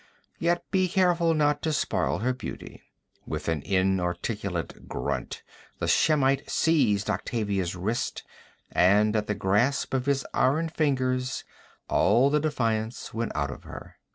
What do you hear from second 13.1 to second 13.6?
went out